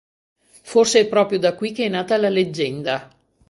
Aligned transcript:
Forse 0.63 1.01
è 1.01 1.07
proprio 1.07 1.37
da 1.37 1.53
qui 1.53 1.73
che 1.73 1.85
è 1.85 1.87
nata 1.87 2.17
la 2.17 2.27
leggenda. 2.29 3.07